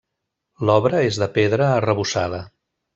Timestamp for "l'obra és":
0.69-1.21